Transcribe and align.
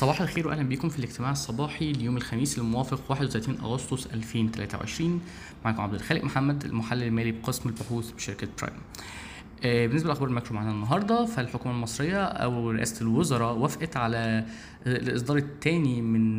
صباح 0.00 0.20
الخير 0.20 0.48
واهلا 0.48 0.68
بكم 0.68 0.88
في 0.88 0.98
الاجتماع 0.98 1.30
الصباحي 1.30 1.92
ليوم 1.92 2.16
الخميس 2.16 2.58
الموافق 2.58 3.00
31 3.10 3.58
أغسطس 3.60 4.06
2023 4.06 5.20
معكم 5.64 5.82
عبد 5.82 5.94
الخالق 5.94 6.24
محمد 6.24 6.64
المحلل 6.64 7.02
المالي 7.02 7.32
بقسم 7.32 7.68
البحوث 7.68 8.10
بشركة 8.10 8.48
Prime. 8.62 8.76
آه، 9.64 9.86
بالنسبة 9.86 10.08
لأخبار 10.08 10.28
ال 10.28 10.32
macro 10.32 10.54
معانا 10.54 10.70
النهارده 10.70 11.26
فالحكومة 11.26 11.74
المصرية 11.74 12.24
أو 12.24 12.70
رئاسة 12.70 13.02
الوزراء 13.02 13.54
وافقت 13.54 13.96
على 13.96 14.44
الإصدار 14.86 15.36
الثاني 15.36 16.02
من 16.02 16.38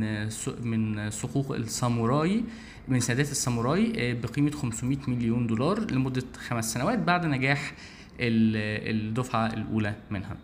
من 0.62 1.10
صكوك 1.10 1.52
الساموراي 1.52 2.44
من 2.88 3.00
سندات 3.00 3.32
الساموراي 3.32 3.94
آه، 3.98 4.14
بقيمة 4.14 4.52
500 4.52 4.98
مليون 5.08 5.48
دولار 5.48 5.92
لمدة 5.92 6.26
خمس 6.48 6.74
سنوات 6.74 7.00
بعد 7.00 7.26
نجاح 7.26 7.74
الدفعة 8.20 9.46
الأولى 9.46 9.96
منها. 10.10 10.38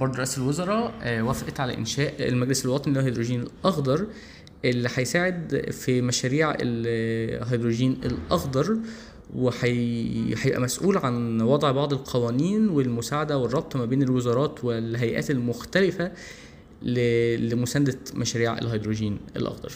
برضه 0.00 0.18
رئاسة 0.18 0.42
الوزراء 0.42 0.94
آه، 1.02 1.22
وافقت 1.22 1.60
على 1.60 1.76
إنشاء 1.76 2.28
المجلس 2.28 2.64
الوطني 2.64 2.94
للهيدروجين 2.94 3.40
الأخضر 3.40 4.06
اللي 4.64 4.88
هيساعد 4.94 5.66
في 5.70 6.02
مشاريع 6.02 6.54
الهيدروجين 6.60 8.00
الأخضر 8.04 8.78
وهيبقى 9.34 10.60
مسؤول 10.60 10.98
عن 10.98 11.42
وضع 11.42 11.70
بعض 11.70 11.92
القوانين 11.92 12.68
والمساعدة 12.68 13.38
والربط 13.38 13.76
ما 13.76 13.84
بين 13.84 14.02
الوزارات 14.02 14.64
والهيئات 14.64 15.30
المختلفة 15.30 16.12
لمساندة 16.82 17.98
مشاريع 18.14 18.58
الهيدروجين 18.58 19.18
الأخضر. 19.36 19.72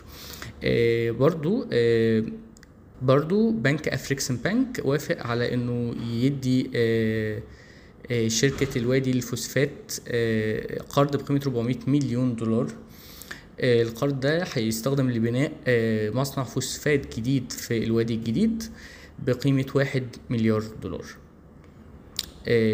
آه، 0.65 1.11
برضو 1.11 1.67
آه، 1.73 2.25
برضو 3.03 3.51
بنك 3.51 3.89
أفريكسن 3.89 4.37
بنك 4.37 4.81
وافق 4.85 5.27
على 5.27 5.55
إنه 5.55 5.95
يدي 6.13 6.71
شركة 8.27 8.79
الوادي 8.79 9.13
للفوسفات 9.13 9.93
آه، 10.09 10.79
قرض 10.83 11.17
بقيمة 11.17 11.41
400 11.47 11.77
مليون 11.87 12.37
دولار. 12.37 12.67
آه، 13.61 13.83
القرض 13.83 14.21
ده 14.21 14.45
هيستخدم 14.53 15.11
لبناء 15.11 15.53
مصنع 16.15 16.45
فوسفات 16.45 17.17
جديد 17.17 17.53
في 17.53 17.85
الوادي 17.85 18.15
الجديد 18.15 18.63
بقيمة 19.27 19.67
واحد 19.75 20.07
مليار 20.31 20.63
دولار. 20.83 21.05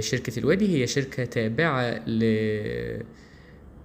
شركة 0.00 0.38
الوادي 0.38 0.68
هي 0.68 0.86
شركة 0.86 1.24
تابعة 1.24 2.08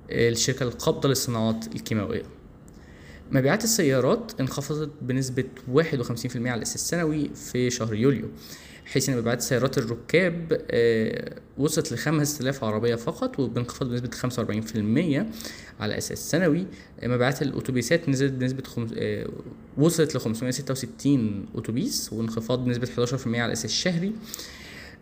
للشركة 0.09 0.63
القابضة 0.63 1.09
للصناعات 1.09 1.75
الكيماوية. 1.75 2.23
مبيعات 3.31 3.63
السيارات 3.63 4.31
انخفضت 4.39 4.91
بنسبة 5.01 5.43
51% 5.75 5.79
على 6.35 6.53
الأساس 6.53 6.75
السنوي 6.75 7.29
في 7.35 7.69
شهر 7.69 7.93
يوليو 7.93 8.29
حيث 8.85 9.09
إن 9.09 9.17
مبيعات 9.17 9.41
سيارات 9.41 9.77
الركاب 9.77 10.61
آه، 10.71 11.35
وصلت 11.57 11.91
ل 11.91 11.97
5000 11.97 12.63
عربية 12.63 12.95
فقط 12.95 13.39
وبانخفاض 13.39 13.89
بنسبة 13.89 14.09
45% 14.09 15.25
على 15.79 15.97
أساس 15.97 16.31
سنوي. 16.31 16.65
آه، 16.99 17.07
مبيعات 17.07 17.41
الأتوبيسات 17.41 18.09
نزلت 18.09 18.33
بنسبة 18.33 18.63
خمس... 18.63 18.89
آه، 18.97 19.29
وصلت 19.77 20.15
ل 20.15 20.19
566 20.19 21.45
أتوبيس 21.55 22.13
وانخفاض 22.13 22.65
بنسبة 22.65 22.87
11% 22.87 23.27
على 23.27 23.53
أساس 23.53 23.71
شهري. 23.71 24.13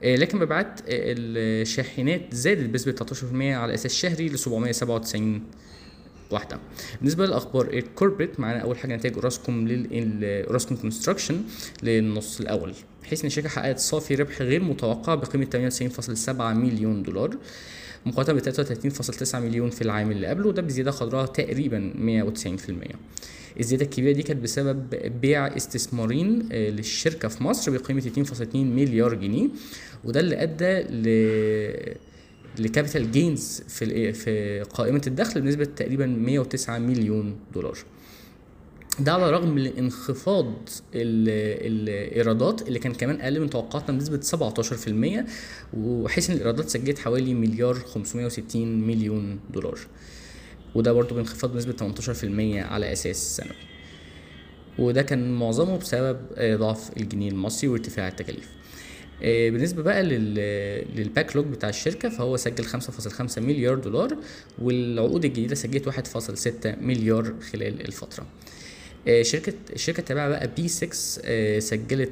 لكن 0.04 0.38
مبيعات 0.40 0.80
الشاحنات 0.88 2.36
زادت 2.36 2.70
بنسبة 2.70 2.92
13% 2.92 3.34
على 3.34 3.74
أساس 3.74 3.94
شهري 3.94 4.30
ل 4.30 4.40
797 4.40 5.42
واحدة. 6.34 6.60
بالنسبة 7.00 7.26
للأخبار 7.26 7.68
ال 7.74 7.80
corporate 7.80 8.40
معانا 8.40 8.60
أول 8.60 8.78
حاجة 8.78 8.96
نتائج 8.96 9.16
أوراسكوم 9.16 9.68
لل 9.68 10.24
أوراسكوم 10.24 10.78
Construction 10.78 11.42
للنص 11.84 12.40
الأول. 12.40 12.74
بحيث 13.04 13.22
إن 13.22 13.28
الشركة 13.28 13.50
حققت 13.50 13.80
صافي 13.80 14.16
ربح 14.16 14.42
غير 14.42 14.64
متوقع 14.64 15.16
بقيمة 15.16 15.48
98.7 16.26 16.30
مليون 16.42 17.04
دولار 17.04 17.38
مقارنة 18.06 18.40
ب 18.40 18.44
33.9 18.44 19.36
مليون 19.36 19.70
في 19.70 19.82
العام 19.82 20.12
اللي 20.12 20.28
قبله 20.28 20.48
وده 20.48 20.62
بزيادة 20.62 20.92
قدرها 20.92 21.26
تقريبا 21.26 21.94
190% 22.38 22.96
الزيادة 23.60 23.86
الكبيرة 23.86 24.14
دي 24.14 24.24
كانت 24.24 24.44
بسبب 24.44 24.90
بيع 25.22 25.48
استثمارين 25.58 26.50
آه، 26.52 26.70
للشركة 26.70 27.28
في 27.28 27.44
مصر 27.44 27.72
بقيمة 27.78 28.02
2.2 28.02 28.56
مليار 28.56 29.14
جنيه 29.14 29.48
وده 30.04 30.20
اللي 30.20 30.44
أدى 30.44 30.80
ل 30.82 31.08
ل 32.60 32.66
capital 32.66 33.12
gains 33.12 33.62
في 33.68 34.14
في 34.14 34.62
قائمة 34.62 35.02
الدخل 35.08 35.42
بنسبة 35.42 35.66
تقريبا 35.66 36.06
109 36.06 36.78
مليون 36.78 37.36
دولار. 37.54 37.78
ده 39.00 39.14
على 39.14 39.30
الرغم 39.30 39.50
من 39.50 39.66
انخفاض 39.66 40.54
الإيرادات 40.96 42.68
اللي 42.68 42.80
كان 42.80 42.94
كمان 42.94 43.22
أقل 43.22 43.40
من 43.40 43.50
توقعاتنا 43.50 43.98
بنسبة 43.98 44.20
17% 44.22 45.26
وحيث 45.78 46.30
إن 46.30 46.36
الإيرادات 46.36 46.70
سجلت 46.70 47.00
حوالي 47.00 47.34
مليار 47.34 47.74
560 47.74 48.68
مليون 48.88 49.40
دولار. 49.54 49.80
وده 50.76 50.94
برضه 50.94 51.16
بانخفاض 51.16 51.54
بنسبة 51.54 51.74
18% 51.74 52.66
على 52.72 52.92
أساس 52.94 53.38
سنوي. 53.38 53.56
وده 54.80 55.02
كان 55.02 55.34
معظمه 55.34 55.78
بسبب 55.78 56.18
ضعف 56.40 56.98
الجنيه 56.98 57.30
المصري 57.30 57.70
وارتفاع 57.70 58.08
التكاليف. 58.08 58.50
آه، 58.50 58.63
بالنسبة 59.24 59.84
بقى 59.84 60.04
للباك 60.04 61.36
لوج 61.36 61.46
بتاع 61.46 61.70
الشركة 61.70 62.10
فهو 62.10 62.38
سجل 62.38 62.66
5.5 62.66 63.40
مليار 63.40 63.76
دولار 63.76 64.18
والعقود 64.62 65.26
الجديدة 65.26 65.56
سجلت 65.56 65.90
1.6 65.90 66.68
مليار 66.82 67.34
خلال 67.52 67.82
الفترة 67.88 68.26
آه، 69.08 69.22
شركة 69.22 69.54
الشركة 69.74 70.00
التابعة 70.00 70.30
بقى 70.30 70.50
BESIX 70.58 71.22
آه، 71.26 71.60
سجلت 71.60 72.12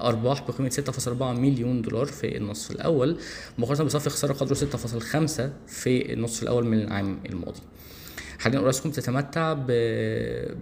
أرباح 0.00 0.42
بقيمة 0.48 0.70
6.4 0.70 1.22
مليون 1.22 1.82
دولار 1.82 2.06
في 2.06 2.36
النصف 2.36 2.70
الأول 2.70 3.16
مقارنة 3.58 3.84
بصافي 3.84 4.10
خسارة 4.10 4.32
قدره 4.32 4.54
6.5 4.54 5.42
في 5.68 6.12
النصف 6.12 6.42
الأول 6.42 6.64
من 6.66 6.80
العام 6.80 7.18
الماضي. 7.26 7.60
حاليا 8.46 8.60
اوراسكوم 8.60 8.92
تتمتع 8.92 9.52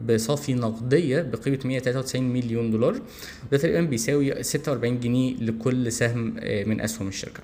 بصافي 0.09 0.55
نقدية 0.55 1.23
بقيمة 1.23 1.59
193 1.65 2.23
مليون 2.23 2.71
دولار. 2.71 3.01
وده 3.49 3.59
تقريبا 3.59 3.81
بيساوي 3.81 4.43
46 4.43 5.01
جنيه 5.01 5.37
لكل 5.37 5.93
سهم 5.93 6.37
آه، 6.39 6.65
من 6.65 6.81
أسهم 6.81 7.09
الشركة. 7.09 7.41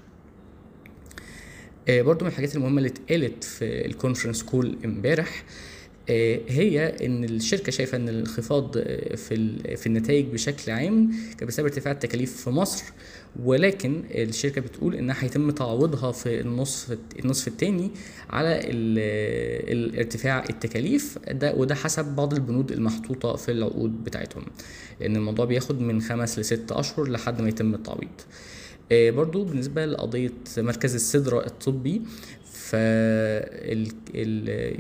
آه، 1.89 2.03
برضو 2.03 2.25
من 2.25 2.31
الحاجات 2.31 2.57
المهمة 2.57 2.79
اللي 2.79 2.89
اتقالت 2.89 3.45
في 3.45 3.87
الكونفرنس 3.87 4.43
كول 4.43 4.79
امبارح 4.85 5.45
هي 6.49 6.97
إن 7.07 7.25
الشركة 7.25 7.73
شايفة 7.73 7.97
إن 7.97 8.09
الانخفاض 8.09 8.77
آه، 8.77 9.17
في 9.17 9.59
في 9.77 9.87
النتائج 9.87 10.27
بشكل 10.27 10.73
عام 10.73 11.13
كان 11.39 11.49
بسبب 11.49 11.67
ارتفاع 11.67 11.93
التكاليف 11.93 12.37
في 12.45 12.51
مصر 12.51 12.85
ولكن 13.45 14.03
الشركة 14.11 14.61
بتقول 14.61 14.95
إنها 14.95 15.17
هيتم 15.25 15.51
تعويضها 15.51 16.13
في 16.13 16.41
النصف 16.41 16.99
النصف 17.25 17.49
الثاني 17.49 17.91
على 18.31 18.61
الارتفاع 19.73 20.45
التكاليف 20.51 21.19
ده 21.31 21.55
وده 21.55 21.75
حسب 21.75 22.05
بعض 22.05 22.35
البنود 22.35 22.73
المحطوطة 22.73 23.37
في 23.37 23.51
العقود 23.53 24.05
بتاعتهم 24.05 24.45
لأن 25.01 25.17
الموضوع 25.17 25.45
بياخد 25.45 25.81
من 25.81 26.03
خمس 26.03 26.39
لست 26.39 26.73
أشهر 26.73 27.09
لحد 27.09 27.43
ما 27.43 27.49
يتم 27.49 27.75
التعويض. 27.75 28.09
آه، 28.09 28.60
برضو 28.93 29.45
بالنسبة 29.45 29.87
لقضية 29.87 30.33
مركز 30.59 30.95
السدرة 30.95 31.47
الطبي 31.47 32.03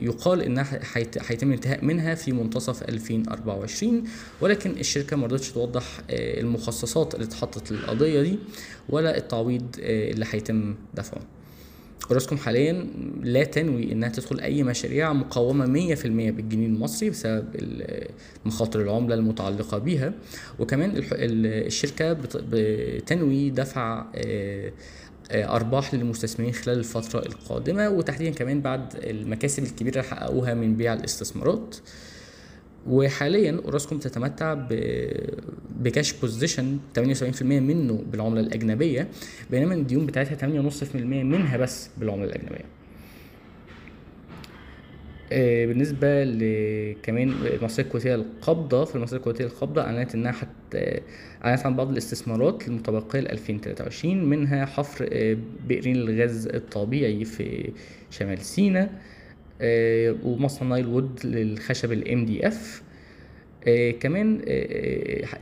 يقال 0.02 0.42
انها 0.42 0.80
هيتم 1.28 1.48
الانتهاء 1.48 1.84
منها 1.84 2.14
في 2.14 2.32
منتصف 2.32 2.82
2024 2.82 4.04
ولكن 4.40 4.70
الشركة 4.70 5.16
ما 5.16 5.26
رضتش 5.26 5.52
توضح 5.52 6.00
آه، 6.10 6.40
المخصصات 6.40 7.14
اللي 7.14 7.26
اتحطت 7.26 7.72
للقضية 7.72 8.22
دي 8.22 8.38
ولا 8.88 9.16
التعويض 9.16 9.76
آه، 9.80 10.10
اللي 10.10 10.26
هيتم 10.30 10.74
دفعه. 10.94 11.20
اوراسكوم 12.08 12.38
حاليا 12.38 12.86
لا 13.22 13.44
تنوي 13.44 13.92
إنها 13.92 14.08
تدخل 14.08 14.40
أي 14.40 14.62
مشاريع 14.62 15.12
مقومه 15.12 15.66
100% 15.66 16.06
بالجنيه 16.06 16.66
المصري 16.66 17.10
بسبب 17.10 17.44
مخاطر 18.44 18.80
العملة 18.80 19.14
المتعلقة 19.14 19.78
بيها. 19.78 20.12
وكمان 20.58 20.92
الشركة 20.96 22.12
بتنوي 22.52 23.50
دفع 23.50 24.06
آه، 24.14 24.72
آه، 25.30 25.56
أرباح 25.56 25.94
للمستثمرين 25.94 26.52
خلال 26.52 26.78
الفترة 26.78 27.26
القادمة. 27.26 27.88
وتحديدا 27.88 28.30
كمان 28.30 28.60
بعد 28.60 28.94
المكاسب 28.96 29.62
الكبيرة 29.62 30.00
اللي 30.00 30.10
حققوها 30.10 30.54
من 30.54 30.76
بيع 30.76 30.92
الاستثمارات. 30.94 31.76
وحاليا 32.86 33.60
اوراسكوم 33.64 33.98
تتمتع 33.98 34.54
ب 35.80 35.87
cash 35.87 36.12
position 36.12 36.78
78% 36.98 37.42
منه 37.42 38.04
بالعملة 38.12 38.40
الأجنبية 38.40 39.08
بينما 39.50 39.74
الديون 39.74 40.06
بتاعتها 40.06 40.34
8.5% 40.70 40.96
منها 40.96 41.56
بس 41.56 41.90
بالعملة 41.98 42.24
الأجنبية. 42.24 42.64
آه، 45.32 45.66
بالنسبة 45.66 46.24
لكمان 46.24 47.28
المصرية 47.30 47.84
الكويتية 47.86 48.14
القابضة 48.14 48.84
في 48.84 48.96
المصرية 48.96 49.18
الكويتية 49.18 49.44
القابضة 49.44 49.82
أعلنت 49.82 50.14
إنها 50.14 50.32
حت 50.32 50.48
أعلنت 51.44 51.66
عن 51.66 51.76
بعض 51.76 51.90
الاستثمارات 51.90 52.68
المتبقية 52.68 53.20
ل 53.20 53.28
2023 53.28 54.24
منها 54.24 54.64
حفر 54.66 55.08
آه، 55.12 55.36
بئرين 55.68 55.96
الغاز 55.96 56.46
الطبيعي 56.46 57.24
في 57.24 57.70
شمال 58.10 58.38
سيناء 58.38 58.92
آه، 59.60 60.16
ومصنع 60.24 60.68
Nile 60.68 60.86
Wood 60.86 61.26
للخشب 61.26 61.92
ال 61.92 62.24
MDF 62.26 62.82
كمان 64.00 64.40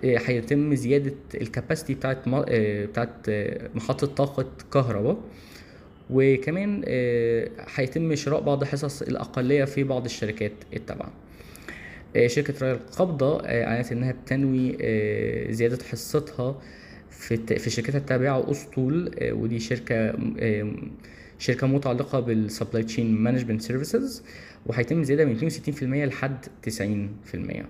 هيتم 0.05 0.75
زيادة 0.75 1.15
ال 1.35 1.42
capacity 1.42 1.95
بتاعت 1.95 2.19
بتاعت 2.59 3.31
محطة 3.75 4.07
طاقة 4.07 4.47
كهرباء. 4.73 5.19
وكمان 6.11 6.83
آه، 6.87 7.49
هيتم 7.75 8.15
شراء 8.15 8.41
بعض 8.41 8.65
حصص 8.65 9.03
الأقلية 9.03 9.65
في 9.65 9.85
بعض 9.85 10.05
الشركات 10.05 10.53
التابعة. 10.77 11.13
آه، 12.17 12.27
شركة 12.27 12.55
رايا 12.63 12.87
القابضة 12.87 13.41
آه، 13.41 13.65
أعلنت 13.65 13.93
إنها 13.93 14.13
بتنوي 14.13 14.77
آه، 14.81 15.51
زيادة 15.51 15.79
حصتها 15.85 16.61
في 17.11 17.37
في 17.59 17.71
شركتها 17.71 17.99
التابعة 17.99 18.51
أسطول 18.51 19.15
آه، 19.19 19.33
ودي 19.33 19.59
شركة 19.59 20.13
شركة 21.39 21.67
متعلقة 21.67 22.21
بال 22.21 22.36
supply 22.36 22.83
chain 22.83 23.15
management 23.15 23.63
services 23.63 24.23
وهيتم 24.67 25.03
زيادة 25.03 25.25
من 25.25 25.51
62% 25.51 25.83
لحد 25.83 26.47
90% 26.69 27.65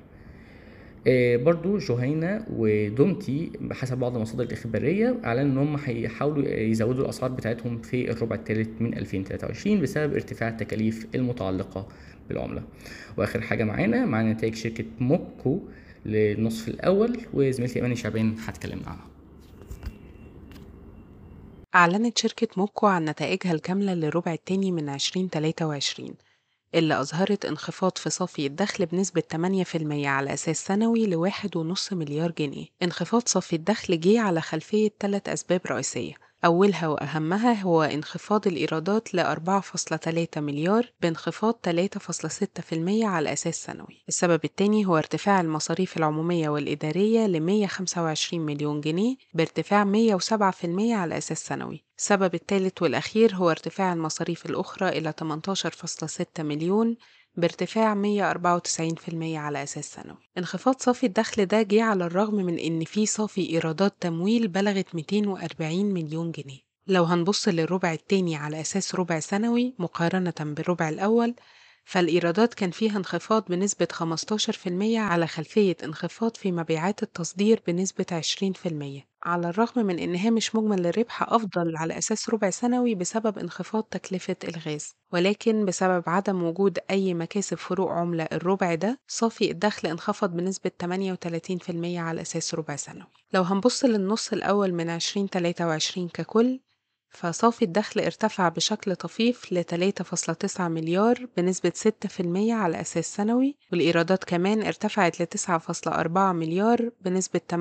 آه، 1.06 1.36
برضو 1.36 1.78
جهينة 1.78 2.46
ودومتي 2.50 3.50
بحسب 3.60 3.98
بعض 3.98 4.16
المصادر 4.16 4.44
الإخبارية 4.44 5.16
أعلنوا 5.24 5.62
إن 5.62 5.68
هم 5.68 5.76
هيحاولوا 5.84 6.48
يزودوا 6.48 7.04
الأسعار 7.04 7.30
بتاعتهم 7.30 7.78
في 7.82 8.10
الربع 8.10 8.36
الثالث 8.36 8.68
من 8.80 8.98
2023 8.98 9.80
بسبب 9.80 10.12
ارتفاع 10.14 10.48
التكاليف 10.48 11.06
المتعلقة 11.14 11.88
بالعملة. 12.28 12.62
وآخر 13.16 13.40
حاجة 13.40 13.64
معانا 13.64 14.06
معانا 14.06 14.32
نتائج 14.32 14.54
شركة 14.54 14.84
موكو 15.00 15.60
للنصف 16.06 16.68
الأول 16.68 17.16
وزميلتي 17.34 17.80
أماني 17.80 17.96
شعبان 17.96 18.34
هتكلمنا 18.46 18.86
عنها 18.86 19.06
أعلنت 21.74 22.18
شركة 22.18 22.48
موكو 22.56 22.86
عن 22.86 23.04
نتائجها 23.04 23.52
الكاملة 23.52 23.94
للربع 23.94 24.32
الثاني 24.32 24.72
من 24.72 24.88
2023 24.88 26.14
اللي 26.74 27.00
أظهرت 27.00 27.44
انخفاض 27.44 27.98
في 27.98 28.10
صافي 28.10 28.46
الدخل 28.46 28.86
بنسبة 28.86 29.22
8% 29.32 29.36
على 30.06 30.34
أساس 30.34 30.64
سنوي 30.64 31.06
لواحد 31.06 31.56
ونص 31.56 31.92
مليار 31.92 32.30
جنيه. 32.30 32.66
انخفاض 32.82 33.22
صافي 33.28 33.56
الدخل 33.56 34.00
جه 34.00 34.20
على 34.20 34.40
خلفية 34.40 34.90
ثلاث 35.00 35.28
أسباب 35.28 35.60
رئيسية 35.66 36.14
أولها 36.44 36.88
وأهمها 36.88 37.52
هو 37.52 37.82
انخفاض 37.82 38.46
الإيرادات 38.46 39.14
ل 39.14 39.20
4.3 39.20 40.38
مليار 40.40 40.92
بانخفاض 41.00 41.54
3.6% 41.68 43.04
على 43.04 43.32
أساس 43.32 43.64
سنوي. 43.64 44.04
السبب 44.08 44.44
الثاني 44.44 44.86
هو 44.86 44.98
ارتفاع 44.98 45.40
المصاريف 45.40 45.96
العمومية 45.96 46.48
والإدارية 46.48 47.26
ل 47.26 47.40
125 47.40 48.46
مليون 48.46 48.80
جنيه 48.80 49.16
بارتفاع 49.34 49.84
107% 49.84 50.94
على 50.94 51.18
أساس 51.18 51.46
سنوي. 51.46 51.87
السبب 51.98 52.34
الثالث 52.34 52.82
والأخير 52.82 53.34
هو 53.34 53.50
ارتفاع 53.50 53.92
المصاريف 53.92 54.46
الأخرى 54.46 54.88
إلى 54.88 55.14
18.6 55.22 56.40
مليون 56.40 56.96
بارتفاع 57.36 57.94
194% 57.94 59.14
على 59.14 59.62
أساس 59.62 59.92
سنوي 59.92 60.28
انخفاض 60.38 60.80
صافي 60.80 61.06
الدخل 61.06 61.46
ده 61.46 61.62
جه 61.62 61.82
على 61.82 62.04
الرغم 62.04 62.34
من 62.34 62.58
إن 62.58 62.84
في 62.84 63.06
صافي 63.06 63.50
إيرادات 63.50 63.94
تمويل 64.00 64.48
بلغت 64.48 64.94
240 64.94 65.84
مليون 65.84 66.30
جنيه. 66.30 66.58
لو 66.86 67.04
هنبص 67.04 67.48
للربع 67.48 67.92
التاني 67.92 68.36
على 68.36 68.60
أساس 68.60 68.94
ربع 68.94 69.20
سنوي 69.20 69.74
مقارنة 69.78 70.34
بالربع 70.40 70.88
الأول 70.88 71.34
فالإيرادات 71.84 72.54
كان 72.54 72.70
فيها 72.70 72.96
انخفاض 72.96 73.44
بنسبة 73.48 73.88
15% 73.92 73.98
على 74.96 75.26
خلفية 75.26 75.76
انخفاض 75.84 76.36
في 76.36 76.52
مبيعات 76.52 77.02
التصدير 77.02 77.62
بنسبة 77.66 78.06
20% 78.10 79.07
على 79.24 79.48
الرغم 79.48 79.86
من 79.86 79.98
إن 79.98 80.16
هامش 80.16 80.54
مجمل 80.54 80.86
الربح 80.86 81.22
أفضل 81.22 81.76
على 81.76 81.98
أساس 81.98 82.30
ربع 82.30 82.50
سنوي 82.50 82.94
بسبب 82.94 83.38
انخفاض 83.38 83.82
تكلفة 83.82 84.36
الغاز. 84.44 84.94
ولكن 85.12 85.64
بسبب 85.64 86.02
عدم 86.06 86.42
وجود 86.42 86.78
أي 86.90 87.14
مكاسب 87.14 87.56
فروق 87.56 87.90
عملة 87.90 88.24
الربع 88.32 88.74
ده 88.74 89.00
صافي 89.08 89.50
الدخل 89.50 89.88
انخفض 89.88 90.30
بنسبة 90.36 90.70
38% 90.84 91.98
على 91.98 92.20
أساس 92.20 92.54
ربع 92.54 92.76
سنوي. 92.76 93.06
لو 93.32 93.42
هنبص 93.42 93.84
للنص 93.84 94.32
الأول 94.32 94.72
من 94.72 94.90
2023 94.90 96.08
ككل 96.08 96.60
فصافي 97.10 97.64
الدخل 97.64 98.00
ارتفع 98.00 98.48
بشكل 98.48 98.96
طفيف 98.96 99.52
ل 99.52 99.64
3.9 99.64 100.60
مليار 100.60 101.26
بنسبة 101.36 101.72
6% 101.76 102.50
على 102.50 102.80
أساس 102.80 103.14
سنوي 103.14 103.56
والإيرادات 103.72 104.24
كمان 104.24 104.62
ارتفعت 104.62 105.20
ل 105.22 105.26
9.4 105.26 106.08
مليار 106.16 106.90
بنسبة 107.00 107.40
8% 107.52 107.54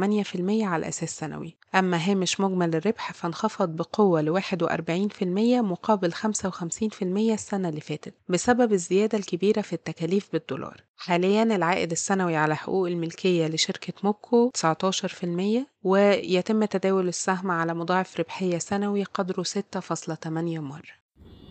على 0.49 0.87
أساس 0.87 1.17
سنوي. 1.17 1.57
أما 1.75 1.97
هامش 1.97 2.39
مجمل 2.39 2.75
الربح 2.75 3.13
فانخفض 3.13 3.69
بقوة 3.69 4.21
ل 4.21 4.41
41% 4.41 5.23
مقابل 5.61 6.13
55% 6.13 7.03
السنة 7.03 7.69
اللي 7.69 7.81
فاتت 7.81 8.13
بسبب 8.29 8.73
الزيادة 8.73 9.17
الكبيرة 9.17 9.61
في 9.61 9.73
التكاليف 9.73 10.29
بالدولار. 10.33 10.83
حاليا 10.97 11.43
العائد 11.43 11.91
السنوي 11.91 12.35
على 12.35 12.55
حقوق 12.55 12.87
الملكية 12.87 13.47
لشركة 13.47 13.93
موكو 14.03 14.51
19% 14.57 15.65
ويتم 15.87 16.65
تداول 16.65 17.07
السهم 17.07 17.51
على 17.51 17.73
مضاعف 17.73 18.19
ربحية 18.19 18.57
سنوي 18.57 19.03
قدره 19.03 19.43
6.8 19.43 20.27
مرة. 20.59 20.81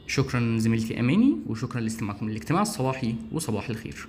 شكرا 0.06 0.56
زميلتي 0.58 1.00
أماني 1.00 1.36
وشكرا 1.46 1.80
لاستماعكم 1.80 2.28
للاجتماع 2.28 2.62
الصباحي 2.62 3.14
وصباح 3.32 3.68
الخير. 3.68 4.08